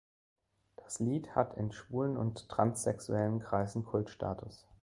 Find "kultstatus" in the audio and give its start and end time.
3.85-4.67